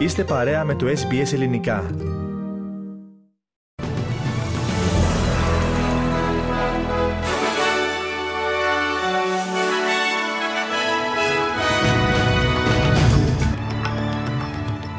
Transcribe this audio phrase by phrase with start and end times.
[0.00, 1.90] Είστε παρέα με το SBS Ελληνικά.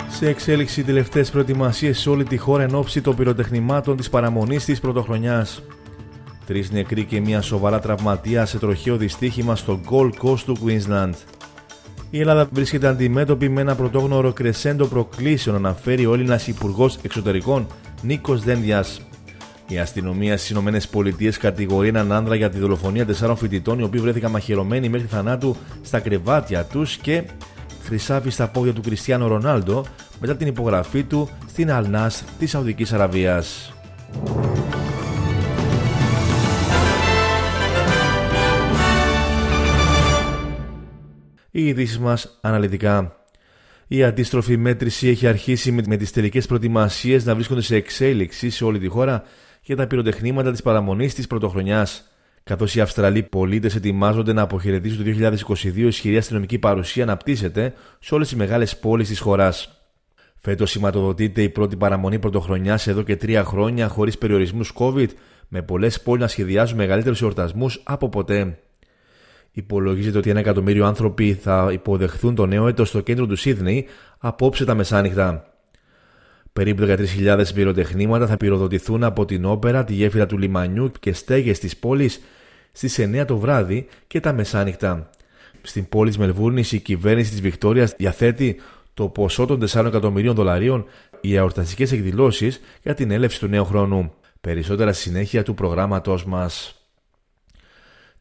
[0.10, 4.80] Σε εξέλιξη τελευταίες προετοιμασίες σε όλη τη χώρα εν ώψη των πυροτεχνημάτων της παραμονής της
[4.80, 5.64] πρωτοχρονιάς.
[6.46, 11.14] Τρεις νεκροί και μια σοβαρά τραυματία σε τροχαίο δυστύχημα στο Gold Coast του Queensland.
[12.14, 17.68] Η Ελλάδα βρίσκεται αντιμέτωπη με ένα πρωτόγνωρο κρεσέντο προκλήσεων, αναφέρει ο Έλληνας Υπουργός Εξωτερικών
[18.02, 19.02] Νίκος Δένδιας.
[19.68, 24.32] Η αστυνομία στις ΗΠΑ κατηγορεί έναν άνδρα για τη δολοφονία τεσσάρων φοιτητών οι οποίοι βρέθηκαν
[24.32, 27.24] μαχαιρωμένοι μέχρι θανάτου στα κρεβάτια τους και
[27.84, 29.86] χρυσάφι στα πόδια του Κριστιανό Ρονάλντο
[30.20, 33.74] μετά την υπογραφή του στην Αλνάς της Σαουδικής Αραβίας.
[41.52, 43.16] Οι ειδήσεις μας αναλυτικά.
[43.88, 48.80] Η αντίστροφη μέτρηση έχει αρχίσει με τις τελικές προετοιμασίες να βρίσκονται σε εξέλιξη σε όλη
[48.80, 49.24] τη χώρα
[49.62, 52.12] για τα πυροτεχνήματα της παραμονής της πρωτοχρονιάς.
[52.44, 58.16] Καθώς οι Αυστραλοί πολίτες ετοιμάζονται να αποχαιρετήσουν το 2022, η ισχυρή αστυνομική παρουσία αναπτύσσεται σε
[58.16, 59.82] όλες τις μεγάλες πόλεις της χώρας.
[60.38, 65.10] Φέτος σηματοδοτείται η πρώτη παραμονή πρωτοχρονιάς εδώ και τρία χρόνια χωρίς περιορισμούς COVID,
[65.48, 68.58] με πολλές πόλεις να σχεδιάζουν μεγαλύτερους εορτασμούς από ποτέ.
[69.52, 73.86] Υπολογίζεται ότι ένα εκατομμύριο άνθρωποι θα υποδεχθούν το νέο έτος στο κέντρο του Σίδνεϊ
[74.18, 75.46] απόψε τα μεσάνυχτα.
[76.54, 81.78] Περίπου 13.000 πυροτεχνήματα θα πυροδοτηθούν από την όπερα, τη γέφυρα του λιμανιού και στέγες της
[81.78, 82.22] πόλης
[82.72, 85.10] στις 9 το βράδυ και τα μεσάνυχτα.
[85.62, 88.60] Στην πόλη της Μελβούρνης η κυβέρνηση της Βικτόριας διαθέτει
[88.94, 90.86] το ποσό των 4 εκατομμυρίων δολαρίων
[91.22, 94.14] για εορταστικές εκδηλώσεις για την έλευση του νέου χρόνου.
[94.42, 96.81] Περισσότερα συνέχεια του προγράμματός μας.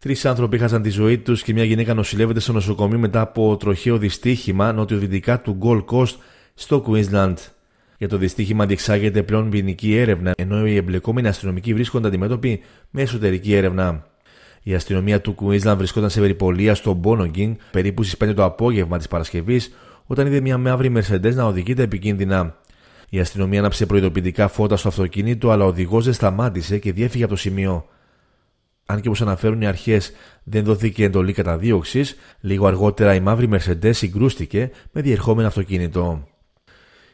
[0.02, 3.98] Τρεις άνθρωποι έχασαν τη ζωή τους και μια γυναίκα νοσηλεύεται στο νοσοκομείο μετά από τροχαίο
[3.98, 6.14] δυστύχημα νοτιοδυτικά του Gold Coast
[6.54, 7.34] στο Queensland.
[7.98, 12.60] Για το δυστύχημα διεξάγεται πλέον ποινική έρευνα, ενώ οι εμπλεκόμενοι αστυνομικοί βρίσκονται αντιμέτωποι
[12.91, 14.06] με εσωτερική έρευνα.
[14.62, 19.08] Η αστυνομία του Queensland βρισκόταν σε περιπολία στο Μπόνογκινγκ περίπου στις 5 το απόγευμα της
[19.08, 19.75] Παρασκευής,
[20.06, 22.56] όταν είδε μια μαύρη Mercedes να οδηγείται επικίνδυνα.
[23.08, 27.32] Η αστυνομία άναψε προειδοποιητικά φώτα στο αυτοκίνητο, αλλά ο οδηγός δεν σταμάτησε και διέφυγε από
[27.32, 27.86] το σημείο
[28.90, 30.12] αν και όπως αναφέρουν οι αρχές
[30.42, 36.28] δεν δόθηκε εντολή καταδίωξης, λίγο αργότερα η μαύρη Mercedes συγκρούστηκε με διερχόμενο αυτοκίνητο.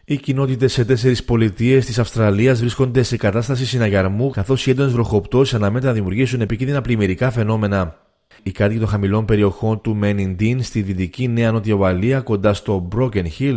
[0.05, 5.55] Οι κοινότητες σε τέσσερις πολιτείες της Αυστραλίας βρίσκονται σε κατάσταση συναγερμού, καθώς οι έντονες βροχοπτώσεις
[5.55, 7.99] αναμένεται να δημιουργήσουν επικίνδυνα πλημμυρικά φαινόμενα.
[8.43, 13.25] Οι κάτοικοι των χαμηλών περιοχών του Μένιντίν στη δυτική Νέα Νότια Ουαλία κοντά στο Broken
[13.39, 13.57] Hill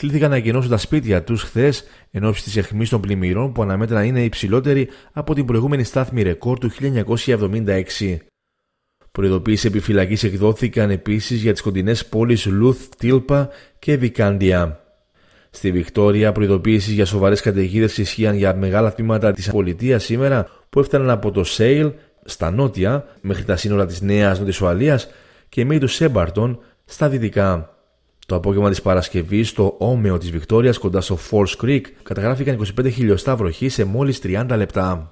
[0.00, 3.94] κλήθηκαν να εγκαινώσουν τα σπίτια τους χθες εν ώψη της αιχμής των πλημμυρών που αναμένεται
[3.94, 6.70] να είναι υψηλότερη από την προηγούμενη στάθμη ρεκόρ του
[7.26, 8.16] 1976.
[9.12, 13.48] Προειδοποίηση επιφυλακής εκδόθηκαν επίσης για τις κοντινές πόλεις Λουθ, Τίλπα
[13.78, 14.80] και Βικάντια.
[15.50, 21.10] Στη Βικτόρια, προειδοποίηση για σοβαρές καταιγίδες ισχύαν για μεγάλα τμήματα της πολιτείας σήμερα που έφταναν
[21.10, 21.92] από το Σέιλ
[22.24, 25.00] στα νότια μέχρι τα σύνορα της Νέας Νότια
[25.48, 27.75] και μέχρι του Σέμπαρτον στα δυτικά.
[28.26, 33.36] Το απόγευμα της Παρασκευής, στο όμεο της Βικτόριας κοντά στο Falls Creek, καταγράφηκαν 25 χιλιοστά
[33.36, 35.10] βροχή σε μόλις 30 λεπτά.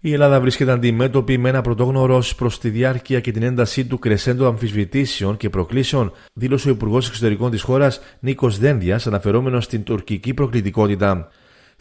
[0.00, 4.46] Η Ελλάδα βρίσκεται αντιμέτωπη με ένα πρωτόγνωρο προς τη διάρκεια και την έντασή του κρεσέντο
[4.46, 11.28] αμφισβητήσεων και προκλήσεων, δήλωσε ο Υπουργός Εξωτερικών της χώρας Νίκος Δένδιας, αναφερόμενος στην τουρκική προκλητικότητα.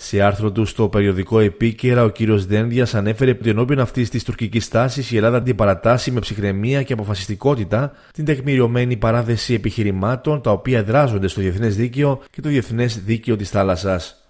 [0.05, 4.67] Σε άρθρο του στο περιοδικό Επίκαιρα, ο κύριος Δένδιας ανέφερε ότι ενώπιον αυτής της τουρκικής
[4.67, 11.27] τάση η Ελλάδα αντιπαρατάσσει με ψυχραιμία και αποφασιστικότητα την τεκμηριωμένη παράδεση επιχειρημάτων τα οποία δράζονται
[11.27, 14.27] στο διεθνές δίκαιο και το διεθνές δίκαιο της θάλασσας.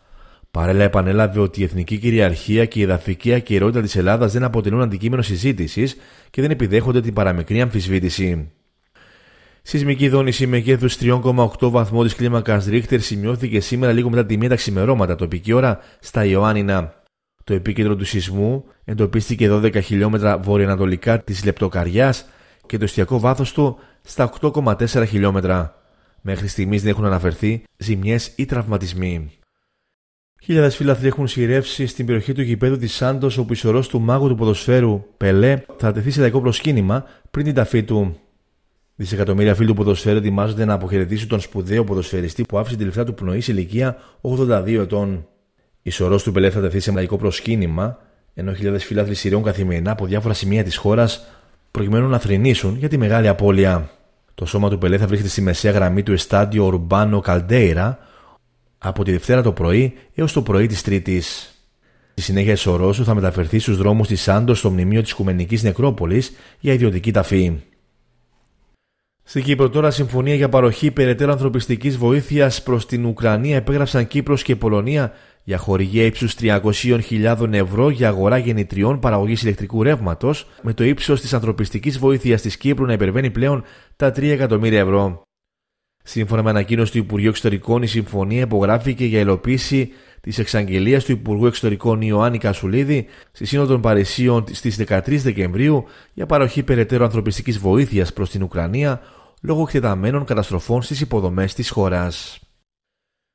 [0.52, 5.22] Παρέλα επανέλαβε ότι η εθνική κυριαρχία και η εδαφική ακαιρεότητα της Ελλάδας δεν αποτελούν αντικείμενο
[5.22, 5.96] συζήτησης
[6.30, 8.52] και δεν επιδέχονται την παραμικρή αμφισβήτηση.
[9.66, 14.56] Σεισμική δόνηση μεγέθου 3,8 βαθμό της κλίμακας Ρίχτερ σημειώθηκε σήμερα λίγο μετά τη μία τα
[14.56, 17.04] ξημερώματα τοπική ώρα στα Ιωάννινα.
[17.44, 22.26] Το επίκεντρο του σεισμού εντοπίστηκε 12 χιλιόμετρα βορειοανατολικά της Λεπτοκαριάς
[22.66, 25.76] και το εστιακό βάθος του στα 8,4 χιλιόμετρα.
[26.22, 29.32] Μέχρι στιγμής δεν έχουν αναφερθεί ζημιές ή τραυματισμοί.
[30.44, 34.28] Χιλιάδες φύλαθλοι έχουν σειρεύσει στην περιοχή του γηπέδου της Σάντος, όπου η σωρός του μάγου
[34.28, 38.18] του ποδοσφαίρου Πελέ θα τεθεί σε λαϊκό προσκύνημα πριν την ταφή του.
[38.96, 43.14] Δισεκατομμύρια φίλοι του ποδοσφαίρου ετοιμάζονται να αποχαιρετήσουν τον σπουδαίο ποδοσφαιριστή που άφησε την τελευταία του
[43.14, 45.28] πνοής σε ηλικία 82 ετών.
[45.82, 47.98] Η σωρός του Πελέ θα τεθεί σε λαϊκό προσκύνημα,
[48.34, 51.26] ενώ χιλιάδες φίλαθλοι σειραίων καθημερινά από διάφορα σημεία της χώρας
[51.72, 53.90] προκειμένου να θρυνήσουν για τη μεγάλη απώλεια.
[54.36, 58.00] Το σώμα του Πελέ θα βρίσκεται στη μεσαία γραμμή του εστάντιο Ορμπάνο Καλντέιρα
[58.78, 61.48] από τη Δευτέρα το πρωί έως το πρωί της Τρίτης.
[62.12, 66.32] Στη συνέχεια, η σωρός θα μεταφερθεί στους δρόμους της Σάντος στο μνημείο της Οικουμενικής Νεκρόπολης
[66.60, 67.62] για ιδιωτική ταφή.
[69.26, 74.56] Στην Κύπρο τώρα συμφωνία για παροχή περαιτέρω ανθρωπιστικής βοήθειας προς την Ουκρανία επέγραψαν Κύπρος και
[74.56, 81.22] Πολωνία για χορηγία ύψους 300.000 ευρώ για αγορά γεννητριών παραγωγής ηλεκτρικού ρεύματος, με το ύψος
[81.22, 83.64] της ανθρωπιστικής βοήθειας της Κύπρου να υπερβαίνει πλέον
[83.96, 85.22] τα 3 εκατομμύρια ευρώ.
[86.04, 89.92] Σύμφωνα με ανακοίνωση του Υπουργείου Εξωτερικών, η συμφωνία υπογράφηκε για υλοποίηση
[90.24, 96.26] της εξαγγελίας του Υπουργού Εξωτερικών Ιωάννη Κασουλίδη στη Σύνοδο των Παρισίων στις 13 Δεκεμβρίου για
[96.26, 99.02] παροχή περαιτέρω ανθρωπιστικής βοήθειας προς την Ουκρανία
[99.42, 102.40] λόγω εκτεταμένων καταστροφών στις υποδομές της χώρας.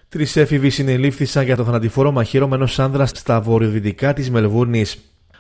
[0.09, 4.99] Τρεις έφηβοι συνελήφθησαν για το θανατηφόρο μαχαίρωμα ενός άνδρα στα βορειοδυτικά της Μελβούρνης.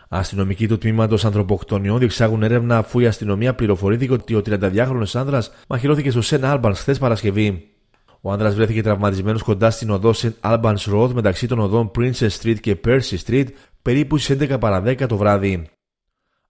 [0.08, 6.10] Αστυνομικοί του τμήματος ανθρωποκτονιών διεξάγουν έρευνα αφού η αστυνομία πληροφορήθηκε ότι ο 32χρονο άνδρας μαχαιρώθηκε
[6.10, 7.77] στο St Albans χθες Παρασκευή.
[8.20, 12.60] Ο άνδρας βρέθηκε τραυματισμένος κοντά στην οδό Σεν Άλμπαν Road μεταξύ των οδών Princess Street
[12.60, 13.46] και Percy Street
[13.82, 15.66] περίπου στις 11 παρα 10 το βράδυ.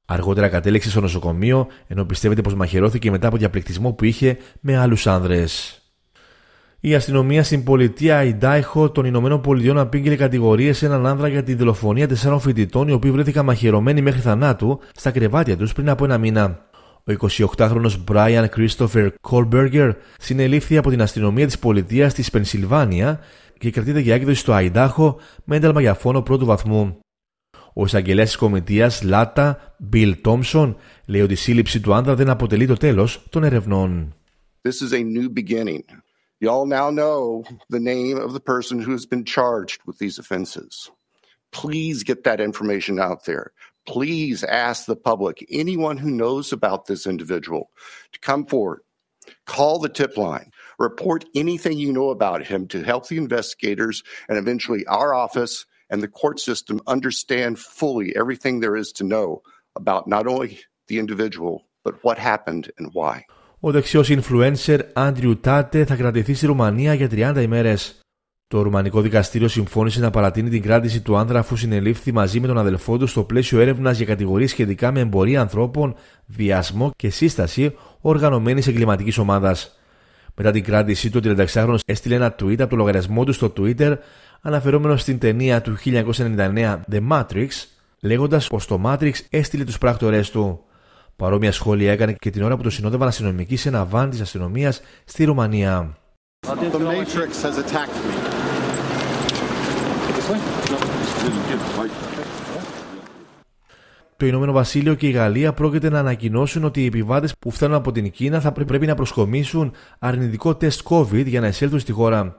[0.04, 5.06] Αργότερα κατέληξε στο νοσοκομείο ενώ πιστεύεται πως μαχαιρώθηκε μετά από διαπληκτισμό που είχε με άλλους
[5.06, 5.82] άνδρες.
[6.80, 11.54] Η αστυνομία στην πολιτεία Ιντάιχο των Ηνωμένων Πολιτειών απήγγειλε κατηγορίες σε έναν άνδρα για τη
[11.54, 16.18] δολοφονία τεσσάρων φοιτητών οι οποίοι βρέθηκαν μαχαιρωμένοι μέχρι θανάτου στα κρεβάτια τους πριν από ένα
[16.18, 16.67] μήνα.
[17.08, 23.20] Ο 28χρονο Brian Christopher Kohlberger συνελήφθη από την αστυνομία της πολιτείας της Πενσιλβάνια
[23.58, 26.98] και κρατείται για έκδοση στο Αϊντάχο με ένταλμα για φόνο πρώτου βαθμού.
[27.74, 30.74] Ο εισαγγελέας της κομιτείας Λάτα, Bill Thompson,
[31.06, 34.14] λέει ότι η σύλληψη του άνδρα δεν αποτελεί το τέλος των ερευνών.
[34.68, 35.84] This is a new beginning.
[36.40, 37.42] You all now know
[37.76, 40.72] the name of the person who has been charged with these offenses.
[41.60, 43.46] Please get that information out there.
[43.87, 47.69] Please ask the public, anyone who knows about this individual,
[48.13, 48.81] to come forward.
[49.45, 50.51] Call the tip line.
[50.79, 56.01] Report anything you know about him to help the investigators and eventually our office and
[56.01, 59.41] the court system understand fully everything there is to know
[59.75, 63.25] about not only the individual, but what happened and why.
[63.59, 67.73] Ο δεξιό influencer Άντριου Τάτε θα κρατηθεί στη Ρουμανία για 30 ημέρε.
[68.50, 72.58] Το Ρουμανικό Δικαστήριο συμφώνησε να παρατείνει την κράτηση του άνδρα αφού συνελήφθη μαζί με τον
[72.58, 75.94] αδελφό του στο πλαίσιο έρευνας για κατηγορίες σχετικά με εμπορία ανθρώπων,
[76.26, 79.78] βιασμό και σύσταση οργανωμένης εγκληματικής ομάδας.
[80.34, 83.96] Μετά την κράτησή του, ο 36χρονο έστειλε ένα tweet από το λογαριασμό του στο Twitter
[84.40, 87.48] αναφερόμενος στην ταινία του 1999 The Matrix,
[88.00, 90.60] λέγοντας πως το Matrix έστειλε τους πράκτορές του.
[91.16, 94.80] Παρόμοια σχόλια έκανε και την ώρα που το συνόδευαν αστυνομικοί σε ένα βάν της αστυνομίας
[95.04, 95.96] στη Ρουμανία.
[104.16, 107.92] Το Ηνωμένο Βασίλειο και η Γαλλία πρόκειται να ανακοινώσουν ότι οι επιβάτες που φτάνουν από
[107.92, 112.36] την Κίνα θα πρέπει να προσκομίσουν αρνητικό τεστ COVID για να εισέλθουν στη χώρα.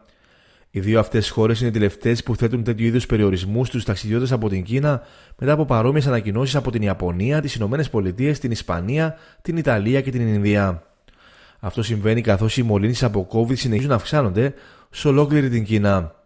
[0.72, 4.50] Οι δύο αυτές χώρες είναι οι τελευταίες που θέτουν τέτοιου είδους περιορισμούς στους ταξιδιώτες από
[4.50, 5.02] την Κίνα
[5.38, 10.12] μετά από παρόμοιες ανακοινώσεις από την Ιαπωνία, τις Ηνωμένες Πολιτείες, την Ισπανία, την Ιταλία και
[10.12, 10.84] την Ινδία.
[11.60, 14.54] Αυτό συμβαίνει καθώς οι μολύνσεις από COVID συνεχίζουν να αυξάνονται
[14.90, 16.19] σε ολόκληρη την Κίνα.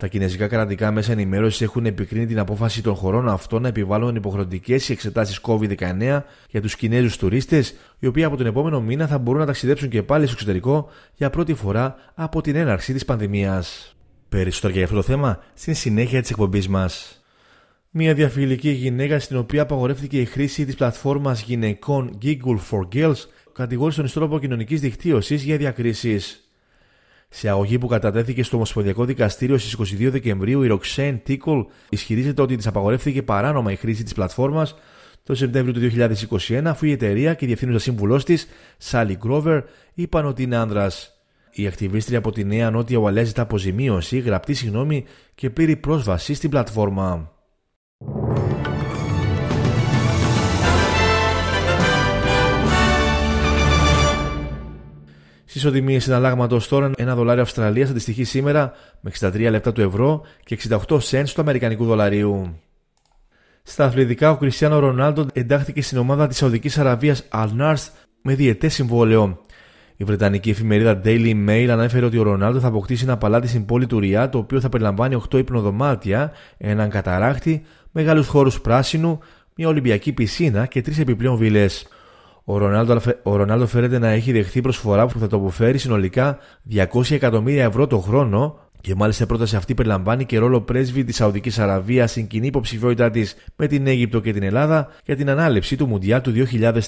[0.00, 4.90] Τα κινέζικα κρατικά μέσα ενημέρωσης έχουν επικρίνει την απόφαση των χωρών αυτών να επιβάλλουν υποχρεωτικές
[4.90, 9.46] εξετάσεις COVID-19 για τους Κινέζους τουρίστες, οι οποίοι από τον επόμενο μήνα θα μπορούν να
[9.46, 13.96] ταξιδέψουν και πάλι στο εξωτερικό για πρώτη φορά από την έναρξη της πανδημίας.
[14.28, 17.22] Περισσότερο για αυτό το θέμα στην συνέχεια της εκπομπής μας.
[17.90, 23.96] Μια διαφιλική γυναίκα στην οποία απαγορεύτηκε η χρήση της πλατφόρμας γυναικών Giggle for Girls κατηγόρησε
[23.96, 26.49] τον ιστρόπο κοινωνικής δικτύωσης για διακρίσεις.
[27.32, 32.56] Σε αγωγή που κατατέθηκε στο Ομοσπονδιακό Δικαστήριο στις 22 Δεκεμβρίου, η Ροξέν Τίκολ ισχυρίζεται ότι
[32.56, 34.74] της απαγορεύτηκε παράνομα η χρήση της πλατφόρμας
[35.22, 35.80] το Σεπτέμβριο του
[36.48, 39.62] 2021, αφού η εταιρεία και η διευθύνουσα σύμβουλός της, Σάλι Γκρόβερ,
[39.94, 41.14] είπαν ότι είναι άνδρας.
[41.50, 46.50] Η ακτιβίστρια από τη Νέα Νότια Ουαλέα ζητά αποζημίωση, γραπτή συγγνώμη και πλήρη πρόσβαση στην
[46.50, 47.39] πλατφόρμα.
[55.50, 60.58] Στις ισοτιμίε συναλλάγματος τώρα, ένα δολάριο Αυστραλίας αντιστοιχεί σήμερα με 63 λεπτά του ευρώ και
[60.88, 62.58] 68 cents του Αμερικανικού δολαρίου.
[63.62, 67.74] Στα αθλητικά, ο Κριστιανό Ρονάλντο εντάχθηκε στην ομάδα της Σαουδικής Αραβίας Al
[68.22, 69.40] με διετέ συμβόλαιο.
[69.96, 73.86] Η Βρετανική εφημερίδα Daily Mail ανέφερε ότι ο Ρονάλντο θα αποκτήσει ένα παλάτι στην πόλη
[73.86, 79.18] του Ριά, το οποίο θα περιλαμβάνει 8 υπνοδωμάτια, έναν καταράκτη, μεγάλους χώρους πράσινου,
[79.56, 81.88] μια Ολυμπιακή πισίνα και τρεις επιπλέον βίλες.
[82.52, 86.38] Ο Ρονάλντο, ο Ρονάλντο φέρεται να έχει δεχθεί προσφορά που θα το αποφέρει συνολικά
[86.72, 91.16] 200 εκατομμύρια ευρώ το χρόνο και μάλιστα η πρόταση αυτή περιλαμβάνει και ρόλο πρέσβη της
[91.16, 95.76] Σαουδικής Αραβίας στην κοινή υποψηφιότητά της με την Αίγυπτο και την Ελλάδα για την ανάληψη
[95.76, 96.32] του Μουντιάλ του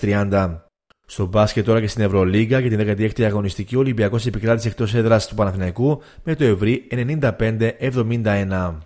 [0.00, 0.60] 2030.
[1.06, 5.26] Στο μπάσκετ τώρα και στην Ευρωλίγκα για την 16η αγωνιστική, ο Ολυμπιακός επικράτησε εκτός έδρας
[5.26, 8.78] του Παναθηναϊκού με το ευρύ 95-71.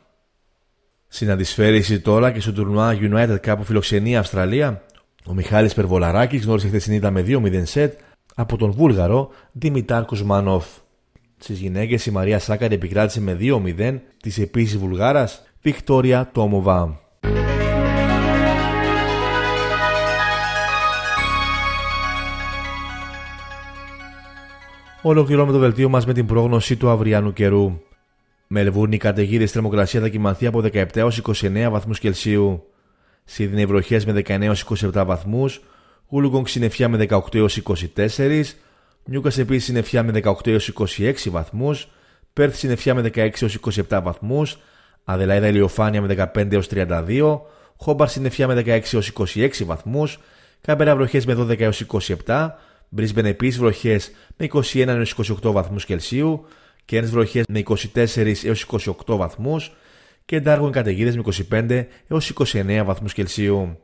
[1.08, 4.82] Συναντησφαίριση τώρα και στο τουρνουά United Cup που φιλοξενεί Αυστραλία,
[5.28, 7.98] ο Μιχάλης Περβολαράκης γνώρισε χθες την με 2-0 σετ
[8.34, 10.66] από τον Βούλγαρο Δημητάρ Κουσμανόφ.
[11.36, 17.00] Στις γυναίκες η Μαρία Σάκαρη επικράτησε με 2-0 τη επίσης Βουλγάρας Βικτόρια Τόμοβα.
[25.02, 27.80] Ολοκληρώνουμε το δελτίο μας με την πρόγνωση του αυριανού καιρού.
[28.46, 32.62] Μελβούρνη καταιγίδες θερμοκρασία θα κοιμαθεί από 17 έως 29 βαθμούς Κελσίου.
[33.28, 35.60] Σίδνεϊ βροχές με 19 έως 27 βαθμούς.
[36.08, 38.56] Γούλουγκονγκ συννεφιά με 18 έως 24.
[39.04, 41.88] Νιούκας επίσης συννεφιά με 18 έως 26 βαθμούς.
[42.32, 44.58] Πέρθ συννεφιά με 16 έως 27 βαθμούς.
[45.04, 47.40] Αδελαίδα ηλιοφάνεια με 15 έως 32.
[47.76, 50.18] Χόμπαρ συννεφιά με 16 έως 26 βαθμούς.
[50.60, 51.84] Κάμπερα βροχές με 12 έως
[52.24, 52.48] 27.
[52.88, 56.46] Μπρίσμπεν επίσης βροχές με 21 έως 28 βαθμούς Κελσίου.
[56.84, 58.66] Κέρνε βροχές με 24 έως
[59.06, 59.72] 28 βαθμούς.
[60.26, 63.78] Και Ντάργον καταιγίδες με 25 έως 29 βαθμούς Κελσίου.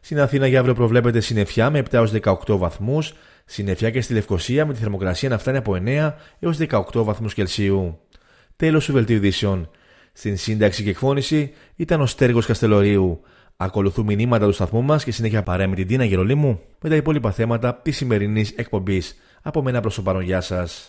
[0.00, 3.12] Στην Αθήνα για αύριο προβλέπεται συννεφιά με 7 έως 18 βαθμούς.
[3.44, 7.98] Συννεφιά και στη Λευκοσία με τη θερμοκρασία να φτάνει από 9 έως 18 βαθμούς Κελσίου.
[8.56, 9.70] Τέλος του βελτίου ειδήσεων.
[10.12, 13.20] Στην σύνταξη και εκφώνηση ήταν ο Στέργος Καστελορίου.
[13.56, 17.30] Ακολουθούν μηνύματα του σταθμού μας και συνέχεια παρέα με την Τίνα Γερολίμου με τα υπόλοιπα
[17.30, 19.16] θέματα της σημερινής εκπομπής.
[19.42, 20.88] Από μένα προς το παρόν, γεια σας.